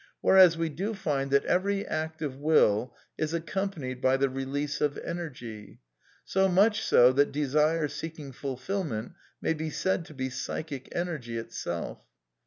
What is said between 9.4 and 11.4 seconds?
may be said to be psychic energy